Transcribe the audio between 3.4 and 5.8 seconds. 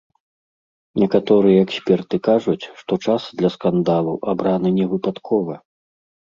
для скандалу абраны не выпадкова.